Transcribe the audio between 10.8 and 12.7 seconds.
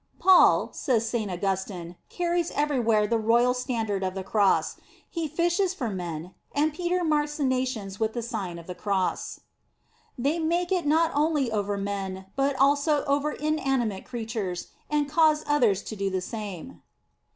not only over men, tut